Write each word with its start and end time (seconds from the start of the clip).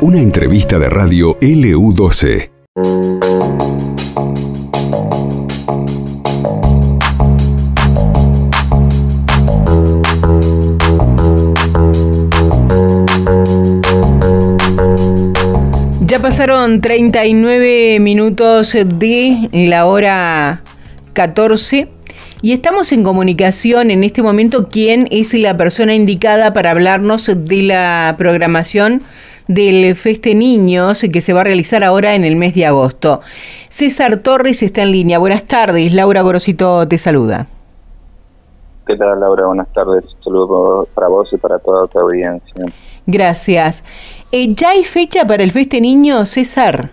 Una 0.00 0.20
entrevista 0.20 0.78
de 0.78 0.88
radio 0.90 1.38
LU12. 1.40 2.50
Ya 16.00 16.18
pasaron 16.18 16.80
39 16.80 18.00
minutos 18.00 18.72
de 18.72 19.48
la 19.52 19.86
hora 19.86 20.62
14 21.12 21.88
y 22.42 22.52
estamos 22.52 22.90
en 22.90 23.04
comunicación 23.04 23.92
en 23.92 24.02
este 24.02 24.20
momento. 24.20 24.68
¿Quién 24.68 25.06
es 25.12 25.32
la 25.32 25.56
persona 25.56 25.94
indicada 25.94 26.52
para 26.52 26.72
hablarnos 26.72 27.30
de 27.32 27.62
la 27.62 28.16
programación 28.18 29.02
del 29.46 29.94
Feste 29.94 30.34
Niños 30.34 31.04
que 31.12 31.20
se 31.20 31.32
va 31.32 31.42
a 31.42 31.44
realizar 31.44 31.84
ahora 31.84 32.16
en 32.16 32.24
el 32.24 32.34
mes 32.34 32.56
de 32.56 32.66
agosto? 32.66 33.20
César 33.68 34.18
Torres 34.18 34.64
está 34.64 34.82
en 34.82 34.90
línea. 34.90 35.20
Buenas 35.20 35.44
tardes. 35.44 35.94
Laura 35.94 36.22
Gorosito 36.22 36.86
te 36.88 36.98
saluda. 36.98 37.46
¿Qué 38.88 38.96
tal, 38.96 39.20
Laura? 39.20 39.46
Buenas 39.46 39.72
tardes. 39.72 40.04
Un 40.04 40.24
saludo 40.24 40.88
para 40.92 41.06
vos 41.06 41.28
y 41.32 41.36
para 41.36 41.60
toda 41.60 41.86
tu 41.86 42.00
audiencia. 42.00 42.66
Gracias. 43.06 43.84
Eh, 44.32 44.52
¿Ya 44.52 44.70
hay 44.70 44.82
fecha 44.82 45.24
para 45.24 45.44
el 45.44 45.52
Feste 45.52 45.80
Niño, 45.80 46.26
César? 46.26 46.90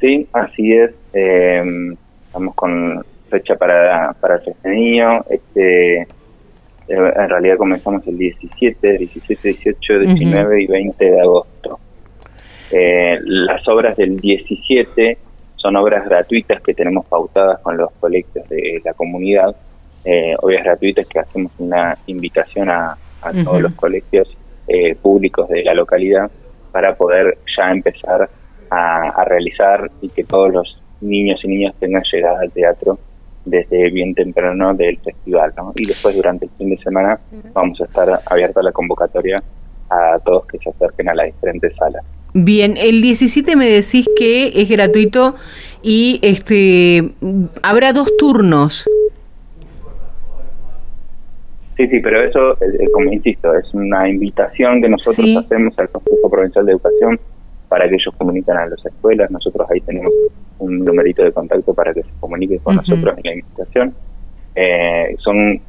Sí, 0.00 0.26
así 0.32 0.72
es. 0.72 0.92
Eh, 1.12 1.94
estamos 2.26 2.54
con 2.54 3.04
fecha 3.38 3.56
para, 3.56 4.12
para 4.20 4.36
el 4.36 4.42
Feste 4.42 4.68
Niño. 4.68 5.24
Este, 5.28 6.02
eh, 6.02 6.06
en 6.88 7.28
realidad 7.28 7.56
comenzamos 7.56 8.06
el 8.06 8.18
17, 8.18 8.98
17, 8.98 9.48
18, 9.48 9.98
19 10.00 10.62
y 10.62 10.66
20 10.66 11.04
de 11.04 11.20
agosto. 11.20 11.78
Eh, 12.70 13.18
las 13.22 13.66
obras 13.68 13.96
del 13.96 14.16
17 14.18 15.18
son 15.56 15.76
obras 15.76 16.04
gratuitas 16.04 16.60
que 16.60 16.74
tenemos 16.74 17.06
pautadas 17.06 17.60
con 17.62 17.76
los 17.76 17.90
colegios 18.00 18.48
de 18.48 18.80
la 18.84 18.92
comunidad, 18.94 19.54
eh, 20.04 20.34
obras 20.40 20.64
gratuitas 20.64 21.06
que 21.06 21.18
hacemos 21.18 21.52
una 21.58 21.96
invitación 22.06 22.68
a, 22.68 22.96
a 23.22 23.32
todos 23.44 23.60
los 23.62 23.72
colegios 23.74 24.28
eh, 24.68 24.94
públicos 24.94 25.48
de 25.48 25.62
la 25.62 25.74
localidad 25.74 26.30
para 26.72 26.94
poder 26.94 27.38
ya 27.56 27.70
empezar 27.70 28.28
a, 28.70 29.24
realizar 29.24 29.90
y 30.00 30.08
que 30.08 30.24
todos 30.24 30.52
los 30.52 30.78
niños 31.00 31.40
y 31.44 31.48
niñas 31.48 31.74
tengan 31.78 32.02
llegada 32.10 32.40
al 32.40 32.50
teatro 32.50 32.98
desde 33.44 33.90
bien 33.90 34.14
temprano 34.14 34.74
del 34.74 34.98
festival. 34.98 35.52
¿no? 35.56 35.72
Y 35.76 35.86
después 35.86 36.14
durante 36.14 36.46
el 36.46 36.50
fin 36.58 36.70
de 36.70 36.78
semana 36.78 37.18
vamos 37.52 37.80
a 37.80 37.84
estar 37.84 38.08
abierta 38.30 38.62
la 38.62 38.72
convocatoria 38.72 39.42
a 39.90 40.18
todos 40.24 40.46
que 40.46 40.58
se 40.58 40.70
acerquen 40.70 41.08
a 41.08 41.14
las 41.14 41.26
diferentes 41.26 41.74
salas. 41.76 42.04
Bien, 42.32 42.74
el 42.76 43.00
17 43.00 43.54
me 43.54 43.66
decís 43.66 44.08
que 44.16 44.60
es 44.60 44.68
gratuito 44.68 45.36
y 45.82 46.18
este 46.22 47.12
habrá 47.62 47.92
dos 47.92 48.16
turnos. 48.16 48.88
Sí, 51.76 51.88
sí, 51.88 52.00
pero 52.00 52.22
eso, 52.22 52.52
eh, 52.54 52.88
como 52.92 53.12
insisto, 53.12 53.52
es 53.54 53.72
una 53.74 54.08
invitación 54.08 54.80
que 54.80 54.88
nosotros 54.88 55.44
hacemos 55.44 55.78
al 55.78 55.88
Consejo 55.88 56.30
Provincial 56.30 56.66
de 56.66 56.72
Educación 56.72 57.20
para 57.68 57.88
que 57.88 57.94
ellos 57.96 58.14
comuniquen 58.16 58.56
a 58.56 58.66
las 58.66 58.84
escuelas. 58.84 59.30
Nosotros 59.30 59.68
ahí 59.70 59.80
tenemos 59.80 60.12
un 60.64 60.84
numerito 60.84 61.22
de 61.22 61.32
contacto 61.32 61.74
para 61.74 61.92
que 61.92 62.02
se 62.02 62.08
comuniquen 62.20 62.58
con 62.58 62.76
nosotros 62.76 63.16
en 63.18 63.22
la 63.24 63.34
invitación. 63.34 63.94
Eh, 64.54 65.16
son 65.18 65.60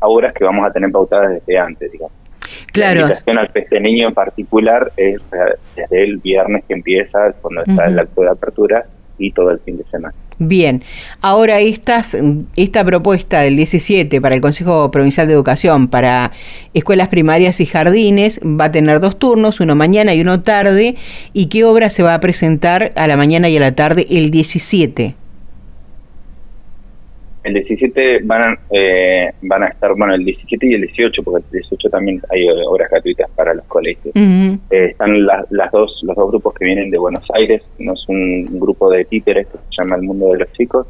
obras 0.00 0.32
que 0.34 0.44
vamos 0.44 0.66
a 0.66 0.72
tener 0.72 0.90
pautadas 0.90 1.32
desde 1.32 1.58
antes, 1.58 1.90
digamos. 1.90 2.12
Claro. 2.72 2.94
La 2.94 3.00
invitación 3.02 3.38
al 3.38 3.48
Feste 3.48 3.80
Niño 3.80 4.08
en 4.08 4.14
particular 4.14 4.92
es 4.96 5.20
desde 5.76 6.04
el 6.04 6.18
viernes 6.18 6.64
que 6.66 6.74
empieza, 6.74 7.32
cuando 7.40 7.62
está 7.62 7.86
el 7.86 7.98
acto 7.98 8.22
de 8.22 8.30
apertura, 8.30 8.86
y 9.18 9.32
todo 9.32 9.50
el 9.50 9.60
fin 9.60 9.78
de 9.78 9.84
semana. 9.90 10.14
Bien, 10.40 10.84
ahora 11.20 11.58
estas, 11.58 12.16
esta 12.54 12.84
propuesta 12.84 13.40
del 13.40 13.56
17 13.56 14.20
para 14.20 14.36
el 14.36 14.40
Consejo 14.40 14.90
Provincial 14.92 15.26
de 15.26 15.32
Educación 15.32 15.88
para 15.88 16.30
escuelas 16.74 17.08
primarias 17.08 17.60
y 17.60 17.66
jardines 17.66 18.40
va 18.44 18.66
a 18.66 18.72
tener 18.72 19.00
dos 19.00 19.18
turnos, 19.18 19.58
uno 19.58 19.74
mañana 19.74 20.14
y 20.14 20.20
uno 20.20 20.42
tarde. 20.42 20.94
¿Y 21.32 21.46
qué 21.46 21.64
obra 21.64 21.90
se 21.90 22.04
va 22.04 22.14
a 22.14 22.20
presentar 22.20 22.92
a 22.94 23.08
la 23.08 23.16
mañana 23.16 23.48
y 23.48 23.56
a 23.56 23.60
la 23.60 23.74
tarde 23.74 24.06
el 24.10 24.30
17? 24.30 25.16
El 27.44 27.54
17 27.54 28.20
van 28.24 28.42
a, 28.42 28.58
eh, 28.70 29.30
van 29.42 29.62
a 29.62 29.68
estar, 29.68 29.94
bueno, 29.96 30.14
el 30.14 30.24
17 30.24 30.66
y 30.66 30.74
el 30.74 30.82
18, 30.82 31.22
porque 31.22 31.44
el 31.46 31.60
18 31.60 31.88
también 31.88 32.20
hay 32.30 32.46
obras 32.66 32.90
gratuitas 32.90 33.30
para 33.30 33.54
los 33.54 33.64
colegios. 33.66 34.14
Eh, 34.14 34.60
están 34.70 35.24
las 35.24 35.72
dos, 35.72 36.00
los 36.02 36.16
dos 36.16 36.30
grupos 36.30 36.54
que 36.54 36.64
vienen 36.64 36.90
de 36.90 36.98
Buenos 36.98 37.24
Aires. 37.34 37.62
Uno 37.78 37.92
es 37.94 38.08
un 38.08 38.58
grupo 38.58 38.90
de 38.90 39.04
títeres 39.04 39.46
que 39.46 39.58
se 39.58 39.82
llama 39.82 39.96
El 39.96 40.02
Mundo 40.02 40.32
de 40.32 40.38
los 40.40 40.52
Chicos, 40.52 40.86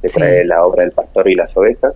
que 0.00 0.08
trae 0.08 0.44
la 0.44 0.62
obra 0.64 0.84
El 0.84 0.92
Pastor 0.92 1.28
y 1.28 1.34
las 1.34 1.54
Ovejas. 1.56 1.94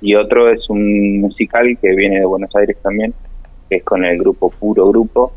Y 0.00 0.14
otro 0.14 0.50
es 0.50 0.68
un 0.68 1.20
musical 1.20 1.78
que 1.80 1.94
viene 1.94 2.20
de 2.20 2.26
Buenos 2.26 2.54
Aires 2.56 2.76
también, 2.82 3.14
que 3.68 3.76
es 3.76 3.84
con 3.84 4.04
el 4.04 4.18
grupo 4.18 4.50
Puro 4.50 4.88
Grupo, 4.88 5.32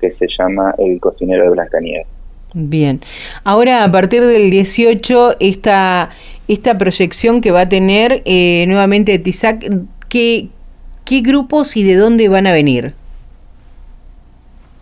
que 0.00 0.12
se 0.12 0.26
llama 0.38 0.74
El 0.78 1.00
Cocinero 1.00 1.44
de 1.44 1.50
Blancanieves. 1.50 2.06
Bien. 2.54 3.00
Ahora, 3.44 3.84
a 3.84 3.90
partir 3.90 4.24
del 4.24 4.50
18, 4.50 5.36
esta, 5.40 6.10
esta 6.48 6.78
proyección 6.78 7.40
que 7.40 7.50
va 7.50 7.62
a 7.62 7.68
tener 7.68 8.22
eh, 8.24 8.64
nuevamente 8.66 9.18
TISAC, 9.18 9.70
¿qué, 10.08 10.48
¿qué 11.04 11.20
grupos 11.20 11.76
y 11.76 11.84
de 11.84 11.96
dónde 11.96 12.28
van 12.28 12.46
a 12.46 12.52
venir? 12.52 12.94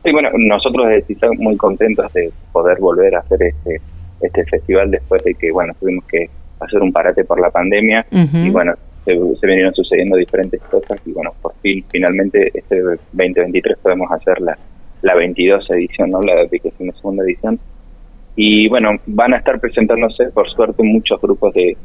Sí, 0.04 0.12
bueno, 0.12 0.30
nosotros 0.34 0.88
de 0.88 1.02
TISAC 1.02 1.38
muy 1.38 1.56
contentos 1.56 2.12
de 2.12 2.30
poder 2.52 2.78
volver 2.80 3.14
a 3.14 3.20
hacer 3.20 3.42
este, 3.42 3.80
este 4.20 4.44
festival 4.46 4.90
después 4.90 5.22
de 5.24 5.34
que, 5.34 5.52
bueno, 5.52 5.74
tuvimos 5.78 6.04
que 6.06 6.28
hacer 6.60 6.80
un 6.80 6.92
parate 6.92 7.24
por 7.24 7.40
la 7.40 7.50
pandemia 7.50 8.06
y, 8.10 8.50
bueno, 8.50 8.74
se, 9.04 9.12
se, 9.12 9.46
vinieron 9.46 9.74
sucediendo 9.74 10.16
diferentes 10.16 10.60
cosas 10.62 11.00
y, 11.06 11.12
bueno, 11.12 11.32
por 11.40 11.54
fin, 11.62 11.84
finalmente, 11.90 12.50
este 12.54 12.80
2023 13.12 13.78
podemos 13.78 14.10
hacer 14.12 14.40
la 14.40 14.56
la 15.02 15.14
22 15.14 15.70
edición, 15.70 16.10
¿no? 16.10 16.20
la 16.22 16.36
segunda 16.94 17.24
edición. 17.24 17.58
Y 18.42 18.70
bueno, 18.70 18.92
van 19.04 19.34
a 19.34 19.36
estar 19.36 19.60
presentándose, 19.60 20.30
por 20.32 20.48
suerte, 20.48 20.82
muchos 20.82 21.20
grupos 21.20 21.52
de, 21.52 21.76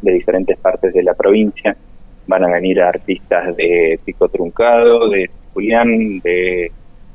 de 0.00 0.12
diferentes 0.12 0.56
partes 0.58 0.94
de 0.94 1.02
la 1.02 1.12
provincia. 1.12 1.76
Van 2.28 2.44
a 2.44 2.52
venir 2.52 2.80
artistas 2.80 3.56
de 3.56 3.98
Pico 4.04 4.28
Truncado, 4.28 5.08
de 5.08 5.28
Julián, 5.52 6.20
de 6.20 6.70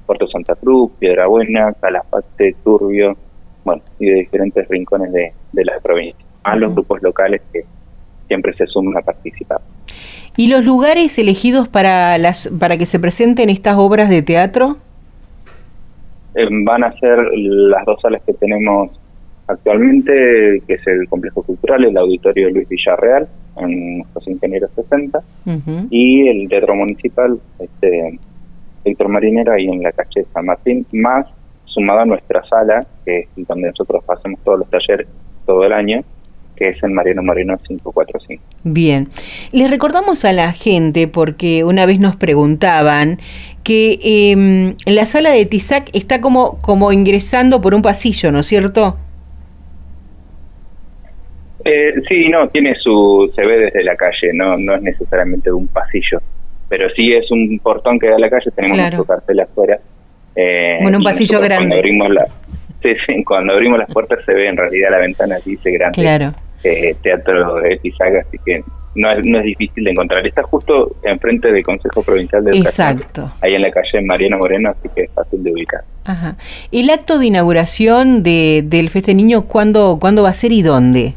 Puerto 0.05 0.27
Santa 0.27 0.53
Cruz, 0.55 0.91
Piedra 0.99 1.27
Buena, 1.27 1.71
Calafate, 1.79 2.57
Turbio, 2.61 3.15
bueno, 3.63 3.81
y 3.99 4.07
de 4.07 4.15
diferentes 4.15 4.67
rincones 4.67 5.13
de, 5.13 5.31
de 5.53 5.63
la 5.63 5.79
provincia. 5.79 6.25
A 6.43 6.57
los 6.57 6.73
grupos 6.73 7.01
locales 7.01 7.41
que 7.53 7.63
siempre 8.27 8.53
se 8.55 8.67
suman 8.67 8.97
a 8.97 9.01
participar. 9.01 9.61
¿Y 10.35 10.49
los 10.49 10.65
lugares 10.65 11.17
elegidos 11.17 11.69
para, 11.69 12.17
las, 12.17 12.51
para 12.59 12.77
que 12.77 12.85
se 12.85 12.99
presenten 12.99 13.49
estas 13.49 13.77
obras 13.77 14.09
de 14.09 14.23
teatro? 14.23 14.75
Eh, 16.39 16.47
van 16.49 16.85
a 16.85 16.91
ser 16.99 17.17
las 17.35 17.85
dos 17.85 17.99
salas 18.01 18.21
que 18.25 18.33
tenemos 18.33 18.89
actualmente, 19.47 20.61
que 20.65 20.75
es 20.75 20.87
el 20.87 21.05
Complejo 21.09 21.43
Cultural, 21.43 21.83
el 21.83 21.97
Auditorio 21.97 22.49
Luis 22.49 22.69
Villarreal, 22.69 23.27
en 23.57 24.05
los 24.15 24.27
Ingenieros 24.27 24.71
60, 24.73 25.19
y 25.89 26.29
el 26.29 26.47
Teatro 26.47 26.75
Municipal, 26.75 27.37
este, 27.59 28.19
Víctor 28.85 29.09
Marinera, 29.09 29.55
ahí 29.55 29.67
en 29.67 29.83
la 29.83 29.91
calle 29.91 30.25
San 30.33 30.45
Martín, 30.45 30.85
más 30.93 31.27
sumado 31.65 31.99
a 31.99 32.05
nuestra 32.05 32.41
sala, 32.45 32.87
que 33.03 33.27
es 33.35 33.47
donde 33.47 33.67
nosotros 33.67 34.01
hacemos 34.07 34.39
todos 34.45 34.59
los 34.59 34.69
talleres 34.69 35.07
todo 35.45 35.65
el 35.65 35.73
año, 35.73 36.03
que 36.55 36.69
es 36.69 36.83
en 36.83 36.93
Mariano 36.93 37.23
Moreno 37.23 37.57
545. 37.57 38.43
Bien, 38.63 39.09
les 39.51 39.69
recordamos 39.69 40.25
a 40.25 40.33
la 40.33 40.51
gente, 40.51 41.07
porque 41.07 41.63
una 41.63 41.85
vez 41.85 41.99
nos 41.99 42.15
preguntaban, 42.15 43.17
que 43.69 43.99
eh, 44.03 44.73
la 44.87 45.05
sala 45.05 45.29
de 45.29 45.45
Tizac 45.45 45.91
está 45.93 46.21
como, 46.21 46.59
como 46.59 46.91
ingresando 46.91 47.61
por 47.61 47.75
un 47.75 47.83
pasillo, 47.83 48.31
¿no 48.31 48.39
es 48.39 48.47
cierto? 48.47 48.97
Eh, 51.63 51.93
sí, 52.07 52.29
no, 52.29 52.49
tiene 52.49 52.73
su, 52.73 53.31
se 53.35 53.45
ve 53.45 53.59
desde 53.59 53.83
la 53.83 53.95
calle, 53.95 54.33
no, 54.33 54.57
no 54.57 54.73
es 54.73 54.81
necesariamente 54.81 55.51
un 55.51 55.67
pasillo, 55.67 56.19
pero 56.67 56.89
sí 56.95 57.13
es 57.13 57.29
un 57.29 57.59
portón 57.59 57.99
que 57.99 58.09
da 58.09 58.15
a 58.15 58.19
la 58.19 58.31
calle, 58.31 58.49
tenemos 58.55 58.75
claro. 58.75 58.97
nuestro 58.97 59.15
cartel 59.15 59.39
afuera. 59.41 59.79
Eh, 60.35 60.79
bueno, 60.81 60.97
un 60.97 61.03
pasillo 61.03 61.39
grande. 61.39 61.57
Cuando 61.59 61.75
abrimos, 61.75 62.09
la, 62.09 62.27
sí, 63.05 63.23
cuando 63.23 63.53
abrimos 63.53 63.77
las 63.77 63.91
puertas 63.91 64.17
se 64.25 64.33
ve 64.33 64.47
en 64.47 64.57
realidad 64.57 64.89
la 64.89 64.97
ventana, 64.97 65.37
dice 65.45 65.69
grande. 65.69 66.01
Claro 66.01 66.33
eh, 66.63 66.95
teatro 67.01 67.55
de 67.55 67.77
Tizaga, 67.77 68.21
así 68.21 68.37
que 68.45 68.63
no 68.95 69.11
es, 69.11 69.25
no 69.25 69.39
es 69.39 69.45
difícil 69.45 69.83
de 69.83 69.91
encontrar. 69.91 70.25
Está 70.27 70.43
justo 70.43 70.95
enfrente 71.03 71.51
del 71.51 71.63
Consejo 71.63 72.03
Provincial 72.03 72.43
de 72.43 72.51
Educación. 72.51 72.89
Exacto. 72.89 73.31
Ahí 73.41 73.53
en 73.55 73.61
la 73.61 73.71
calle 73.71 74.01
Mariano 74.03 74.37
Moreno, 74.37 74.69
así 74.71 74.89
que 74.95 75.03
es 75.03 75.11
fácil 75.11 75.43
de 75.43 75.51
ubicar. 75.51 75.81
Ajá. 76.05 76.35
¿El 76.71 76.89
acto 76.89 77.19
de 77.19 77.27
inauguración 77.27 78.23
de, 78.23 78.63
del 78.65 78.89
Feste 78.89 79.13
Niño 79.13 79.43
cuándo, 79.43 79.97
cuándo 79.99 80.23
va 80.23 80.29
a 80.29 80.33
ser 80.33 80.51
y 80.51 80.61
dónde? 80.61 81.13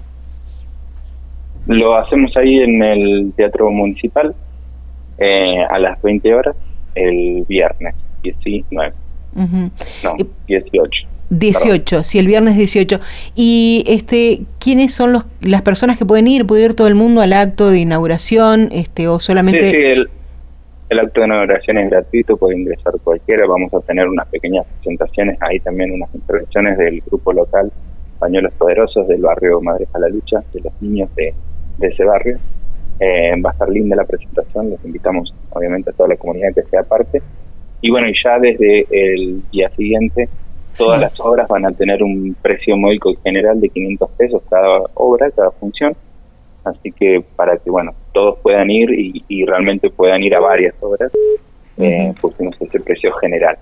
Lo 1.66 1.96
hacemos 1.96 2.36
ahí 2.36 2.58
en 2.58 2.82
el 2.82 3.32
Teatro 3.36 3.70
Municipal 3.70 4.34
eh, 5.18 5.62
a 5.70 5.78
las 5.78 6.00
20 6.02 6.34
horas 6.34 6.56
el 6.94 7.44
viernes 7.48 7.94
19. 8.22 8.92
No, 9.34 10.16
18. 10.46 11.11
18, 11.30 12.04
sí, 12.04 12.18
el 12.18 12.26
viernes 12.26 12.56
18. 12.56 13.00
¿Y 13.34 13.84
este 13.86 14.42
quiénes 14.58 14.92
son 14.92 15.12
los, 15.12 15.26
las 15.40 15.62
personas 15.62 15.98
que 15.98 16.04
pueden 16.04 16.26
ir? 16.26 16.46
¿Puede 16.46 16.64
ir 16.64 16.74
todo 16.74 16.88
el 16.88 16.94
mundo 16.94 17.20
al 17.20 17.32
acto 17.32 17.70
de 17.70 17.80
inauguración 17.80 18.68
este 18.72 19.08
o 19.08 19.18
solamente...? 19.18 19.70
Sí, 19.70 19.76
el, 19.76 20.08
el, 20.90 20.98
acto 20.98 21.20
de 21.20 21.26
inauguración 21.26 21.78
es 21.78 21.90
gratuito, 21.90 22.36
puede 22.36 22.58
ingresar 22.58 22.92
cualquiera. 23.02 23.46
Vamos 23.46 23.72
a 23.74 23.80
tener 23.80 24.06
unas 24.08 24.28
pequeñas 24.28 24.66
presentaciones, 24.66 25.38
ahí 25.40 25.58
también 25.60 25.92
unas 25.92 26.14
intervenciones 26.14 26.76
del 26.78 27.00
grupo 27.06 27.32
local 27.32 27.72
Pañuelos 28.18 28.52
Poderosos 28.52 29.08
del 29.08 29.20
barrio 29.20 29.60
Madres 29.60 29.88
a 29.94 29.98
la 29.98 30.08
Lucha, 30.08 30.44
de 30.52 30.60
los 30.60 30.72
niños 30.80 31.12
de, 31.16 31.34
de 31.78 31.86
ese 31.88 32.04
barrio. 32.04 32.38
Eh, 33.00 33.34
va 33.44 33.50
a 33.50 33.52
estar 33.52 33.68
linda 33.68 33.96
la 33.96 34.04
presentación, 34.04 34.70
los 34.70 34.84
invitamos 34.84 35.34
obviamente 35.50 35.90
a 35.90 35.92
toda 35.92 36.10
la 36.10 36.16
comunidad 36.16 36.54
que 36.54 36.62
sea 36.64 36.84
parte. 36.84 37.20
Y 37.80 37.90
bueno, 37.90 38.08
y 38.08 38.14
ya 38.22 38.38
desde 38.38 38.86
el 38.90 39.42
día 39.50 39.68
siguiente 39.70 40.28
Todas 40.76 41.00
las 41.00 41.20
obras 41.20 41.48
van 41.48 41.66
a 41.66 41.72
tener 41.72 42.02
un 42.02 42.34
precio 42.40 42.76
módico 42.76 43.12
general 43.22 43.60
de 43.60 43.68
500 43.68 44.10
pesos 44.12 44.42
cada 44.48 44.82
obra, 44.94 45.30
cada 45.30 45.50
función. 45.52 45.94
Así 46.64 46.92
que 46.92 47.24
para 47.36 47.58
que, 47.58 47.70
bueno, 47.70 47.92
todos 48.12 48.38
puedan 48.42 48.70
ir 48.70 48.90
y, 48.90 49.44
realmente 49.44 49.90
puedan 49.90 50.22
ir 50.22 50.34
a 50.34 50.40
varias 50.40 50.74
obras, 50.80 51.10
eh, 51.78 52.12
pusimos 52.20 52.54
ese 52.60 52.80
precio 52.80 53.12
general. 53.14 53.58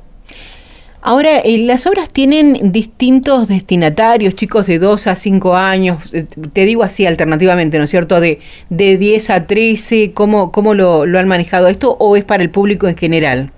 Ahora, 1.03 1.39
eh, 1.39 1.57
las 1.57 1.87
obras 1.87 2.11
tienen 2.11 2.73
distintos 2.73 3.49
destinatarios, 3.49 4.35
chicos 4.35 4.67
de 4.67 4.79
2 4.79 5.07
a 5.07 5.17
5 5.17 5.57
años, 5.57 6.13
eh, 6.13 6.27
te 6.53 6.67
digo 6.67 6.83
así 6.83 7.07
alternativamente, 7.07 7.79
¿no 7.79 7.85
es 7.85 7.91
cierto? 7.91 8.21
De, 8.21 8.39
de 8.69 8.99
10 8.99 9.31
a 9.31 9.47
13, 9.47 10.13
¿cómo, 10.13 10.53
cómo 10.53 10.75
lo, 10.75 11.07
lo 11.07 11.19
han 11.19 11.27
manejado 11.27 11.69
esto 11.69 11.97
o 11.99 12.17
es 12.17 12.25
para 12.25 12.43
el 12.43 12.51
público 12.51 12.87
en 12.87 12.99
general? 12.99 13.51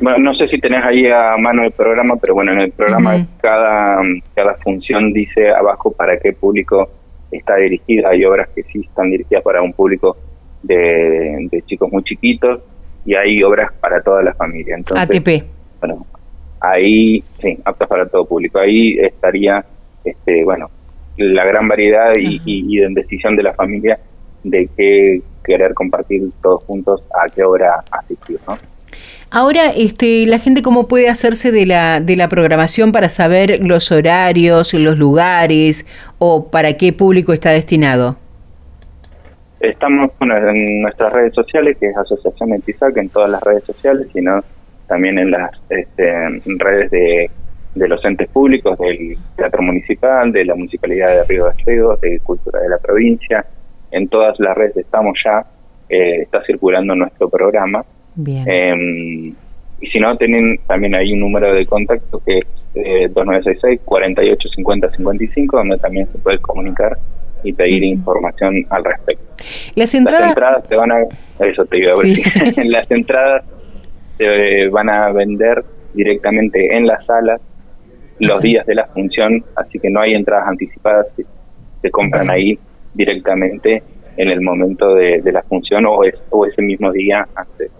Bueno, 0.00 0.18
no 0.18 0.34
sé 0.34 0.48
si 0.48 0.58
tenés 0.58 0.84
ahí 0.84 1.06
a 1.06 1.36
mano 1.38 1.64
el 1.64 1.72
programa, 1.72 2.16
pero 2.20 2.34
bueno, 2.34 2.52
en 2.52 2.60
el 2.60 2.72
programa 2.72 3.26
cada, 3.40 3.98
cada 4.34 4.54
función 4.56 5.12
dice 5.12 5.50
abajo 5.50 5.92
para 5.92 6.18
qué 6.18 6.32
público 6.32 6.88
está 7.30 7.56
dirigida. 7.56 8.10
Hay 8.10 8.24
obras 8.24 8.48
que 8.54 8.62
sí 8.64 8.80
están 8.80 9.10
dirigidas 9.10 9.42
para 9.42 9.62
un 9.62 9.72
público 9.72 10.16
de, 10.62 11.48
chicos 11.66 11.90
muy 11.92 12.02
chiquitos 12.02 12.60
y 13.04 13.14
hay 13.14 13.42
obras 13.42 13.72
para 13.80 14.02
toda 14.02 14.22
la 14.22 14.34
familia. 14.34 14.76
Entonces, 14.76 15.16
ATP. 15.16 15.44
Bueno, 15.80 16.06
ahí, 16.60 17.20
sí, 17.20 17.58
aptas 17.64 17.88
para 17.88 18.06
todo 18.06 18.24
público. 18.24 18.58
Ahí 18.58 18.96
estaría, 18.98 19.64
este 20.04 20.42
bueno, 20.44 20.70
la 21.16 21.44
gran 21.44 21.68
variedad 21.68 22.12
y, 22.18 22.40
y, 22.44 22.78
y 22.78 22.94
decisión 22.94 23.36
de 23.36 23.42
la 23.44 23.52
familia 23.52 23.98
de 24.42 24.68
qué 24.76 25.22
querer 25.44 25.74
compartir 25.74 26.22
todos 26.42 26.64
juntos 26.64 27.02
a 27.12 27.28
qué 27.28 27.44
hora 27.44 27.82
asistir, 27.90 28.38
¿no? 28.46 28.56
Ahora, 29.30 29.70
este, 29.76 30.26
la 30.26 30.38
gente 30.38 30.62
cómo 30.62 30.86
puede 30.86 31.08
hacerse 31.08 31.50
de 31.50 31.66
la, 31.66 32.00
de 32.00 32.14
la 32.14 32.28
programación 32.28 32.92
para 32.92 33.08
saber 33.08 33.58
los 33.66 33.90
horarios, 33.90 34.72
los 34.74 34.96
lugares 34.96 35.86
o 36.18 36.50
para 36.50 36.74
qué 36.74 36.92
público 36.92 37.32
está 37.32 37.50
destinado. 37.50 38.16
Estamos 39.58 40.12
en 40.20 40.82
nuestras 40.82 41.12
redes 41.12 41.34
sociales, 41.34 41.76
que 41.80 41.88
es 41.88 41.96
Asociación 41.96 42.52
Etizac, 42.52 42.96
en 42.96 43.08
todas 43.08 43.30
las 43.30 43.42
redes 43.42 43.64
sociales, 43.64 44.06
sino 44.12 44.40
también 44.86 45.18
en 45.18 45.32
las 45.32 45.50
este, 45.68 46.12
redes 46.58 46.90
de, 46.92 47.30
de 47.74 47.88
los 47.88 48.04
entes 48.04 48.28
públicos, 48.28 48.78
del 48.78 49.18
Teatro 49.36 49.62
Municipal, 49.62 50.30
de 50.30 50.44
la 50.44 50.54
Municipalidad 50.54 51.08
de 51.08 51.24
Río 51.24 51.46
Gallegos, 51.46 52.00
de 52.02 52.20
Cultura 52.20 52.60
de 52.60 52.68
la 52.68 52.78
Provincia. 52.78 53.44
En 53.90 54.06
todas 54.08 54.38
las 54.38 54.56
redes 54.56 54.76
estamos 54.76 55.18
ya, 55.24 55.44
eh, 55.88 56.22
está 56.22 56.40
circulando 56.44 56.94
nuestro 56.94 57.28
programa 57.28 57.84
Em, 58.16 59.34
y 59.80 59.86
si 59.88 59.98
no, 59.98 60.16
tienen 60.16 60.58
también 60.66 60.94
hay 60.94 61.12
un 61.12 61.20
número 61.20 61.52
de 61.52 61.66
contacto 61.66 62.20
que 62.24 62.38
es 62.38 62.44
eh, 62.74 63.08
2966 63.08 63.80
4850 63.84 64.96
55, 64.96 65.56
donde 65.56 65.78
también 65.78 66.06
se 66.10 66.18
puede 66.18 66.38
comunicar 66.38 66.96
y 67.42 67.52
pedir 67.52 67.84
información 67.84 68.64
al 68.70 68.84
respecto. 68.84 69.34
Las 69.74 69.94
entradas, 69.94 70.34
se 70.68 70.76
van 70.76 70.92
a 70.92 71.00
eso 71.40 71.64
te 71.66 71.78
iba 71.78 71.92
a 71.92 71.96
decir. 71.96 72.24
las 72.70 72.90
entradas 72.90 73.44
se 74.16 74.68
van 74.68 74.88
a 74.88 75.12
vender 75.12 75.64
directamente 75.92 76.76
en 76.76 76.86
las 76.86 77.04
salas 77.04 77.40
los 78.20 78.40
días 78.40 78.64
de 78.66 78.76
la 78.76 78.86
función, 78.86 79.44
así 79.56 79.78
que 79.78 79.90
no 79.90 80.00
hay 80.00 80.14
entradas 80.14 80.48
anticipadas, 80.48 81.06
se, 81.16 81.24
se 81.82 81.90
compran 81.90 82.30
ahí 82.30 82.58
directamente 82.94 83.82
en 84.16 84.28
el 84.28 84.40
momento 84.40 84.94
de, 84.94 85.20
la 85.32 85.42
función 85.42 85.84
o, 85.86 86.04
es, 86.04 86.14
o 86.30 86.46
ese 86.46 86.62
mismo 86.62 86.92
día 86.92 87.26
antes 87.34 87.70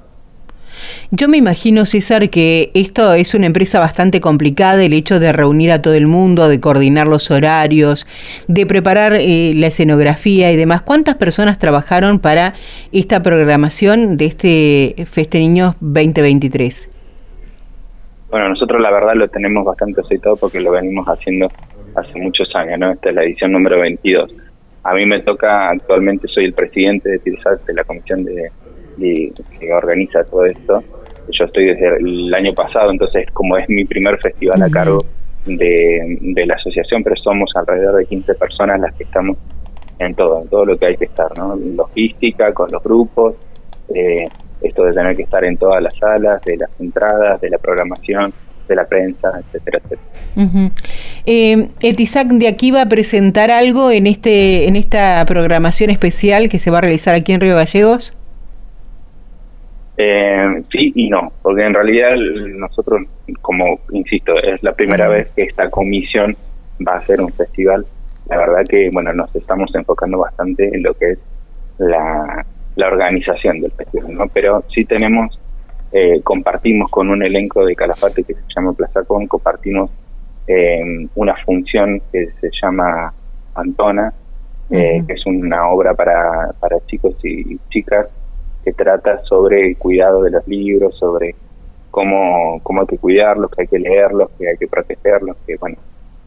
yo 1.16 1.28
me 1.28 1.36
imagino, 1.36 1.84
César, 1.84 2.28
que 2.28 2.72
esto 2.74 3.14
es 3.14 3.34
una 3.34 3.46
empresa 3.46 3.78
bastante 3.78 4.20
complicada, 4.20 4.82
el 4.82 4.92
hecho 4.92 5.20
de 5.20 5.32
reunir 5.32 5.70
a 5.70 5.80
todo 5.80 5.94
el 5.94 6.08
mundo, 6.08 6.48
de 6.48 6.58
coordinar 6.58 7.06
los 7.06 7.30
horarios, 7.30 8.04
de 8.48 8.66
preparar 8.66 9.12
eh, 9.12 9.52
la 9.54 9.68
escenografía 9.68 10.50
y 10.50 10.56
demás. 10.56 10.82
¿Cuántas 10.82 11.14
personas 11.14 11.58
trabajaron 11.58 12.18
para 12.18 12.54
esta 12.90 13.22
programación 13.22 14.16
de 14.16 14.24
este 14.24 14.94
Feste 15.06 15.38
Niños 15.38 15.76
2023? 15.80 16.90
Bueno, 18.30 18.48
nosotros 18.48 18.82
la 18.82 18.90
verdad 18.90 19.14
lo 19.14 19.28
tenemos 19.28 19.64
bastante 19.64 20.00
aceitado 20.00 20.34
porque 20.36 20.60
lo 20.60 20.72
venimos 20.72 21.06
haciendo 21.06 21.46
hace 21.94 22.18
muchos 22.18 22.52
años, 22.56 22.80
¿no? 22.80 22.90
Esta 22.90 23.10
es 23.10 23.14
la 23.14 23.22
edición 23.22 23.52
número 23.52 23.78
22. 23.78 24.34
A 24.82 24.94
mí 24.94 25.06
me 25.06 25.20
toca, 25.20 25.70
actualmente 25.70 26.26
soy 26.26 26.46
el 26.46 26.54
presidente 26.54 27.08
de 27.08 27.18
de 27.18 27.74
la 27.74 27.84
comisión 27.84 28.24
de 28.24 28.50
que 28.98 29.72
organiza 29.72 30.24
todo 30.24 30.44
esto. 30.44 30.82
Yo 31.30 31.44
estoy 31.44 31.66
desde 31.66 31.96
el 31.98 32.32
año 32.34 32.52
pasado, 32.52 32.90
entonces 32.90 33.26
como 33.32 33.56
es 33.56 33.68
mi 33.68 33.84
primer 33.84 34.18
festival 34.18 34.62
a 34.62 34.70
cargo 34.70 35.04
de, 35.46 36.44
la 36.46 36.54
asociación, 36.54 37.02
pero 37.02 37.16
somos 37.16 37.50
alrededor 37.54 37.96
de 37.96 38.06
15 38.06 38.34
personas 38.34 38.80
las 38.80 38.94
que 38.94 39.04
estamos 39.04 39.36
en 39.98 40.14
todo, 40.14 40.42
en 40.42 40.48
todo 40.48 40.64
lo 40.64 40.78
que 40.78 40.86
hay 40.86 40.96
que 40.96 41.04
estar, 41.04 41.36
¿no? 41.36 41.56
Logística, 41.56 42.52
con 42.52 42.70
los 42.70 42.82
grupos, 42.82 43.34
eh, 43.94 44.26
esto 44.62 44.84
de 44.84 44.92
tener 44.92 45.16
que 45.16 45.22
estar 45.22 45.44
en 45.44 45.56
todas 45.56 45.82
las 45.82 45.94
salas, 45.96 46.42
de 46.42 46.56
las 46.56 46.70
entradas, 46.80 47.40
de 47.40 47.50
la 47.50 47.58
programación, 47.58 48.32
de 48.66 48.74
la 48.74 48.86
prensa, 48.86 49.30
etcétera, 49.40 49.78
etcétera. 49.84 50.70
Eh, 51.26 51.68
Etisac 51.80 52.28
de 52.28 52.48
aquí 52.48 52.70
va 52.70 52.82
a 52.82 52.88
presentar 52.88 53.50
algo 53.50 53.90
en 53.90 54.06
este 54.06 54.66
en 54.66 54.76
esta 54.76 55.24
programación 55.26 55.90
especial 55.90 56.48
que 56.48 56.58
se 56.58 56.70
va 56.70 56.78
a 56.78 56.80
realizar 56.80 57.14
aquí 57.14 57.32
en 57.32 57.40
Río 57.40 57.56
Gallegos. 57.56 58.14
Eh, 59.96 60.62
sí 60.72 60.92
y 60.94 61.08
no, 61.08 61.32
porque 61.40 61.64
en 61.64 61.74
realidad 61.74 62.16
nosotros, 62.56 63.02
como 63.40 63.78
insisto, 63.90 64.36
es 64.42 64.62
la 64.62 64.72
primera 64.72 65.08
vez 65.08 65.28
que 65.36 65.44
esta 65.44 65.70
comisión 65.70 66.36
va 66.86 66.96
a 66.96 67.06
ser 67.06 67.20
un 67.20 67.32
festival. 67.32 67.86
La 68.28 68.38
verdad 68.38 68.64
que, 68.68 68.90
bueno, 68.90 69.12
nos 69.12 69.34
estamos 69.36 69.72
enfocando 69.74 70.18
bastante 70.18 70.68
en 70.74 70.82
lo 70.82 70.94
que 70.94 71.12
es 71.12 71.18
la, 71.78 72.44
organización 72.76 73.60
del 73.60 73.70
festival, 73.70 74.14
¿no? 74.14 74.26
Pero 74.28 74.64
sí 74.74 74.84
tenemos, 74.84 75.38
eh, 75.92 76.20
compartimos 76.24 76.90
con 76.90 77.08
un 77.08 77.22
elenco 77.22 77.64
de 77.64 77.76
Calafate 77.76 78.24
que 78.24 78.34
se 78.34 78.40
llama 78.54 78.72
Plaza 78.72 79.04
Con, 79.04 79.28
compartimos 79.28 79.90
eh, 80.48 81.06
una 81.14 81.36
función 81.44 82.02
que 82.10 82.30
se 82.40 82.50
llama 82.60 83.14
Antona, 83.54 84.12
eh, 84.70 85.04
que 85.06 85.12
es 85.12 85.24
una 85.26 85.68
obra 85.68 85.94
para, 85.94 86.52
para 86.58 86.84
chicos 86.86 87.14
y 87.22 87.58
chicas 87.68 88.08
que 88.64 88.72
trata 88.72 89.22
sobre 89.24 89.68
el 89.68 89.76
cuidado 89.76 90.22
de 90.22 90.30
los 90.30 90.46
libros, 90.48 90.96
sobre 90.98 91.34
cómo, 91.90 92.60
cómo 92.62 92.80
hay 92.80 92.86
que 92.86 92.98
cuidarlos, 92.98 93.50
que 93.50 93.62
hay 93.62 93.68
que 93.68 93.78
leerlos, 93.78 94.30
que 94.38 94.48
hay 94.48 94.56
que 94.56 94.66
protegerlos, 94.66 95.36
que 95.46 95.56
bueno, 95.56 95.76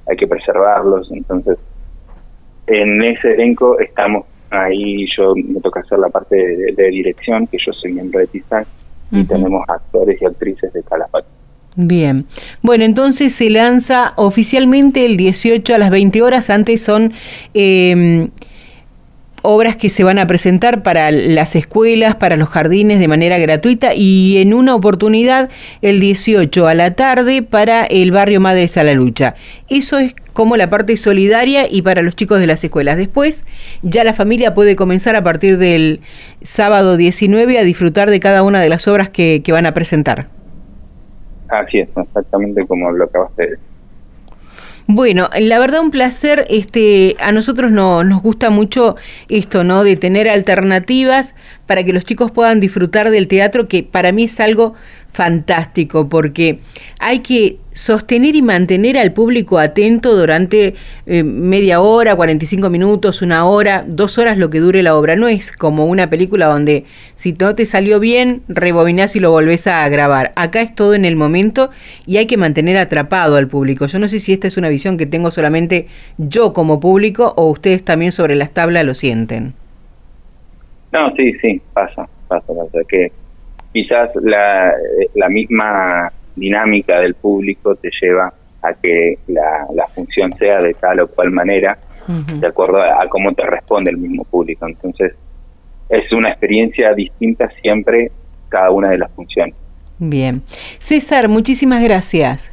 hay 0.08 0.16
que 0.16 0.28
preservarlos. 0.28 1.12
Entonces, 1.12 1.58
en 2.68 3.04
ese 3.04 3.34
elenco 3.34 3.80
estamos 3.80 4.26
ahí, 4.50 5.06
yo 5.18 5.34
me 5.36 5.60
toca 5.62 5.82
hacer 5.82 6.00
la 6.00 6.10
parte 6.10 6.36
de, 6.36 6.90
dirección, 6.90 7.48
que 7.48 7.58
yo 7.66 7.74
soy 7.74 7.94
miembro 7.94 8.20
de 8.20 8.28
TISAC, 8.28 8.68
y 9.12 9.24
tenemos 9.24 9.64
actores 9.68 10.22
y 10.22 10.26
actrices 10.26 10.72
de 10.74 10.84
Calafate. 10.84 11.28
Bien. 11.76 12.26
Bueno, 12.62 12.84
entonces 12.84 13.36
se 13.36 13.50
lanza 13.50 14.14
oficialmente 14.16 15.06
el 15.06 15.16
18 15.16 15.76
a 15.76 15.78
las 15.78 15.92
20 15.92 16.24
horas. 16.24 16.50
Antes 16.50 16.82
son 16.82 17.14
eh, 17.54 18.30
obras 19.48 19.78
que 19.78 19.90
se 19.90 20.04
van 20.04 20.20
a 20.20 20.28
presentar 20.28 20.84
para 20.84 21.10
las 21.10 21.56
escuelas, 21.56 22.16
para 22.16 22.36
los 22.36 22.50
jardines 22.50 23.00
de 23.00 23.08
manera 23.08 23.40
gratuita 23.40 23.94
y 23.96 24.40
en 24.40 24.54
una 24.54 24.76
oportunidad 24.76 25.50
el 25.82 26.02
18 26.02 26.68
a 26.68 26.74
la 26.74 26.96
tarde 26.96 27.42
para 27.44 27.86
el 27.86 28.12
barrio 28.12 28.42
Madres 28.42 28.76
a 28.78 28.84
la 28.84 28.94
Lucha. 28.94 29.36
Eso 29.70 30.00
es 30.00 30.14
como 30.34 30.58
la 30.58 30.70
parte 30.70 30.98
solidaria 30.98 31.66
y 31.72 31.82
para 31.82 32.02
los 32.02 32.14
chicos 32.14 32.42
de 32.42 32.48
las 32.48 32.62
escuelas. 32.62 32.98
Después 32.98 33.46
ya 33.84 34.04
la 34.04 34.12
familia 34.12 34.54
puede 34.54 34.76
comenzar 34.76 35.16
a 35.16 35.24
partir 35.24 35.58
del 35.58 36.02
sábado 36.42 36.98
19 36.98 37.58
a 37.58 37.64
disfrutar 37.64 38.10
de 38.10 38.20
cada 38.20 38.44
una 38.44 38.60
de 38.60 38.68
las 38.68 38.86
obras 38.90 39.10
que, 39.10 39.42
van 39.48 39.66
a 39.66 39.74
presentar. 39.74 40.28
Así 41.48 41.80
es, 41.80 41.88
exactamente 41.96 42.68
como 42.68 42.92
lo 42.92 43.06
acabaste 43.06 43.44
de 43.44 43.50
decir. 43.52 43.77
Bueno, 44.90 45.30
la 45.38 45.60
verdad 45.60 45.82
un 45.82 45.92
placer, 45.92 46.48
este, 46.50 47.18
a 47.20 47.34
nosotros 47.34 47.72
no, 47.72 48.06
nos 48.06 48.22
gusta 48.22 48.50
mucho 48.50 48.96
esto, 49.28 49.66
¿no? 49.66 49.84
De 49.84 49.98
tener 49.98 50.30
alternativas 50.30 51.36
para 51.66 51.84
que 51.84 51.92
los 51.92 52.06
chicos 52.06 52.32
puedan 52.32 52.62
disfrutar 52.62 53.12
del 53.12 53.28
teatro, 53.28 53.68
que 53.68 53.84
para 53.84 54.14
mí 54.14 54.24
es 54.24 54.40
algo 54.40 54.76
fantástico, 55.18 56.10
porque 56.10 56.60
hay 57.00 57.20
que 57.22 57.58
sostener 57.72 58.36
y 58.36 58.44
mantener 58.44 59.00
al 59.00 59.14
público 59.14 59.58
atento 59.58 60.16
durante 60.16 60.76
eh, 61.08 61.24
media 61.24 61.82
hora, 61.82 62.16
45 62.16 62.70
minutos, 62.70 63.24
una 63.24 63.46
hora, 63.46 63.84
dos 63.88 64.20
horas 64.20 64.38
lo 64.38 64.52
que 64.52 64.60
dure 64.60 64.84
la 64.84 64.96
obra. 64.96 65.16
No 65.16 65.28
es 65.28 65.52
como 65.52 65.88
una 65.88 66.12
película 66.12 66.46
donde 66.46 66.86
si 67.16 67.34
no 67.34 67.56
te 67.56 67.66
salió 67.66 68.00
bien, 68.00 68.44
rebobinás 68.48 69.16
y 69.16 69.20
lo 69.20 69.32
volvés 69.32 69.66
a 69.66 69.90
grabar. 69.90 70.34
Acá 70.36 70.62
es 70.62 70.76
todo 70.76 70.94
en 70.94 71.04
el 71.04 71.16
momento 71.16 71.72
y 72.06 72.18
hay 72.18 72.28
que 72.28 72.38
mantener 72.38 72.78
atrapado 72.78 73.38
al 73.38 73.48
público. 73.48 73.88
Yo 73.88 73.98
no 73.98 74.08
sé 74.08 74.20
si 74.20 74.34
esta 74.34 74.46
es 74.46 74.56
una 74.58 74.70
visión 74.70 74.98
que 74.98 75.08
tengo 75.08 75.32
solamente 75.32 75.88
yo 76.20 76.54
como 76.54 76.80
público 76.80 77.34
o 77.38 77.50
ustedes 77.50 77.84
también 77.84 78.12
sobre 78.12 78.36
las 78.36 78.52
tablas 78.52 78.86
lo 78.86 78.94
sienten. 78.94 79.56
No, 80.92 81.12
sí, 81.16 81.34
sí, 81.42 81.60
pasa, 81.74 82.08
pasa, 82.28 82.54
pasa. 82.54 82.80
Que 82.88 83.12
quizás 83.74 84.10
la, 84.22 84.74
la 85.16 85.30
misma 85.30 86.12
dinámica 86.36 87.00
del 87.00 87.16
público 87.16 87.76
te 87.76 87.90
lleva 88.02 88.34
a 88.62 88.74
que 88.74 89.18
la, 89.28 89.66
la 89.74 89.88
función 89.88 90.32
sea 90.34 90.60
de 90.62 90.74
tal 90.74 91.00
o 91.02 91.08
cual 91.08 91.32
manera, 91.32 91.78
de 92.08 92.48
acuerdo 92.48 92.82
a, 92.82 93.06
cómo 93.10 93.34
te 93.34 93.46
responde 93.46 93.92
el 93.92 93.98
mismo 93.98 94.24
público. 94.24 94.66
Entonces, 94.66 95.14
es 95.90 96.12
una 96.14 96.30
experiencia 96.30 96.94
distinta 96.94 97.50
siempre 97.62 98.12
cada 98.48 98.72
una 98.72 98.90
de 98.92 98.98
las 98.98 99.12
funciones. 99.12 99.56
Bien. 100.00 100.42
César, 100.80 101.28
muchísimas 101.28 101.84
gracias. 101.84 102.52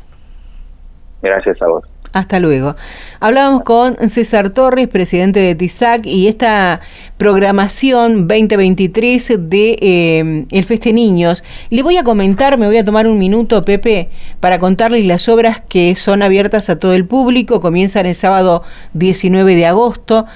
Gracias 1.23 1.61
a 1.62 1.66
vos. 1.68 1.94
Hasta 2.14 2.38
luego. 2.38 2.76
Hablábamos 3.18 3.62
con 3.62 3.97
César 4.09 4.50
Torres, 4.50 4.87
presidente 4.87 5.40
de 5.40 5.56
TISAC, 5.56 6.06
y 6.06 6.28
esta 6.28 6.80
programación 7.18 8.28
2023 8.28 9.33
de 9.40 9.76
eh, 9.80 10.47
El 10.49 10.64
Feste 10.64 10.92
Niños. 10.92 11.42
Le 11.71 11.83
voy 11.83 11.97
a 11.97 12.04
comentar, 12.04 12.56
me 12.56 12.66
voy 12.66 12.76
a 12.76 12.85
tomar 12.85 13.09
un 13.09 13.18
minuto, 13.18 13.62
Pepe, 13.62 14.11
para 14.38 14.61
contarles 14.61 15.04
las 15.06 15.28
obras 15.28 15.61
que 15.68 15.97
son 15.97 16.23
abiertas 16.23 16.71
a 16.71 16.78
todo 16.78 16.94
el 16.94 17.04
público. 17.04 17.61
Comienzan 17.61 18.06
el 18.06 18.14
sábado 18.14 18.62
19 18.92 19.56
de 19.56 19.66
agosto. 19.66 20.26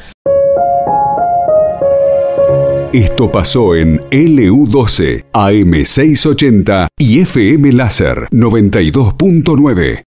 Esto 2.93 3.31
pasó 3.31 3.77
en 3.77 4.01
LU12, 4.11 5.27
AM680 5.33 6.87
y 6.99 7.21
FM 7.21 7.73
Láser 7.73 8.27
92.9. 8.33 9.97